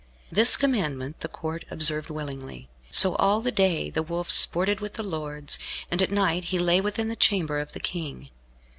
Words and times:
This 0.31 0.55
commandment 0.57 1.19
the 1.19 1.27
Court 1.27 1.63
observed 1.69 2.09
willingly. 2.09 2.67
So 2.89 3.13
all 3.17 3.39
the 3.39 3.51
day 3.51 3.91
the 3.91 4.01
Wolf 4.01 4.31
sported 4.31 4.79
with 4.79 4.93
the 4.93 5.03
lords, 5.03 5.59
and 5.91 6.01
at 6.01 6.09
night 6.09 6.45
he 6.45 6.57
lay 6.57 6.81
within 6.81 7.07
the 7.07 7.15
chamber 7.15 7.59
of 7.59 7.73
the 7.73 7.79
King. 7.79 8.31